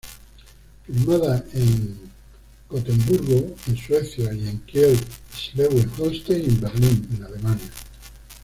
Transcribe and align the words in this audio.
Filmada 0.83 1.45
en 1.53 1.61
en 1.61 1.99
Gotemburgo 2.67 3.55
en 3.67 3.77
Suecia 3.77 4.33
y 4.33 4.47
en 4.47 4.57
Kiel, 4.61 4.97
Schleswig-Holstein 5.35 6.43
y 6.43 6.55
Berlín, 6.55 7.07
en 7.15 7.23
Alemania. 7.23 7.69